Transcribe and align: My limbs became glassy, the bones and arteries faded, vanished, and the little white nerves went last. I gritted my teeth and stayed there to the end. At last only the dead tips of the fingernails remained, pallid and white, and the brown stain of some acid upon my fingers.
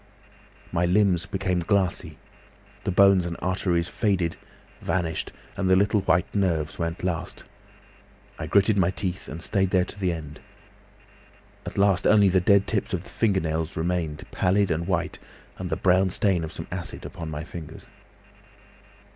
My 0.71 0.87
limbs 0.87 1.27
became 1.27 1.59
glassy, 1.59 2.17
the 2.85 2.91
bones 2.91 3.23
and 3.23 3.37
arteries 3.39 3.87
faded, 3.87 4.35
vanished, 4.81 5.31
and 5.55 5.69
the 5.69 5.75
little 5.75 6.01
white 6.01 6.33
nerves 6.33 6.79
went 6.79 7.03
last. 7.03 7.43
I 8.39 8.47
gritted 8.47 8.79
my 8.79 8.89
teeth 8.89 9.29
and 9.29 9.43
stayed 9.43 9.69
there 9.69 9.85
to 9.85 9.99
the 9.99 10.11
end. 10.11 10.39
At 11.67 11.77
last 11.77 12.07
only 12.07 12.29
the 12.29 12.41
dead 12.41 12.65
tips 12.65 12.95
of 12.95 13.03
the 13.03 13.09
fingernails 13.09 13.77
remained, 13.77 14.23
pallid 14.31 14.71
and 14.71 14.87
white, 14.87 15.19
and 15.59 15.69
the 15.69 15.77
brown 15.77 16.09
stain 16.09 16.43
of 16.43 16.51
some 16.51 16.65
acid 16.71 17.05
upon 17.05 17.29
my 17.29 17.43
fingers. 17.43 17.85